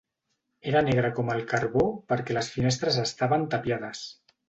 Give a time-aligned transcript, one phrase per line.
[0.71, 4.07] Era negre com el carbó perquè les finestres estaven tapiades.